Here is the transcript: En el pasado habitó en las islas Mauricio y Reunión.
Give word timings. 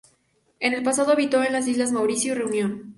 En 0.59 0.73
el 0.73 0.81
pasado 0.81 1.11
habitó 1.11 1.43
en 1.43 1.53
las 1.53 1.67
islas 1.67 1.91
Mauricio 1.91 2.31
y 2.33 2.35
Reunión. 2.35 2.89